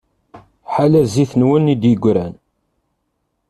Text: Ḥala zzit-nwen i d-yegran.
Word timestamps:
Ḥala 0.73 1.01
zzit-nwen 1.07 1.71
i 1.73 1.75
d-yegran. 1.81 2.33